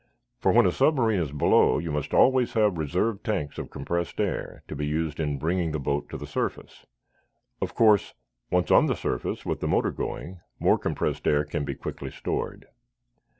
For, 0.39 0.51
when 0.51 0.65
a 0.65 0.71
submarine 0.71 1.19
is 1.21 1.31
below, 1.31 1.77
you 1.77 1.91
must 1.91 2.11
always 2.11 2.53
have 2.53 2.79
reserve 2.79 3.21
tanks 3.21 3.59
of 3.59 3.69
compressed 3.69 4.19
air 4.19 4.63
to 4.67 4.75
be 4.75 4.87
used 4.87 5.19
in 5.19 5.37
bringing 5.37 5.73
the 5.73 5.79
boat 5.79 6.09
to 6.09 6.17
the 6.17 6.25
surface. 6.25 6.87
Of 7.61 7.75
course, 7.75 8.15
once 8.49 8.71
on 8.71 8.87
the 8.87 8.95
surface, 8.95 9.45
with 9.45 9.59
the 9.59 9.67
motor 9.67 9.91
going, 9.91 10.39
more 10.59 10.79
compressed 10.79 11.27
air 11.27 11.45
can 11.45 11.65
be 11.65 11.75
quickly 11.75 12.09
stored." 12.09 12.65